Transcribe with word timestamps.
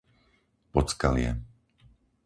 Podskalie 0.73 1.31